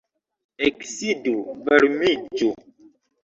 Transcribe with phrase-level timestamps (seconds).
[0.69, 1.33] Eksidu,
[1.67, 2.49] varmiĝu.